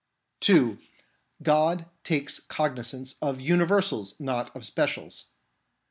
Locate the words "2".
0.39-0.79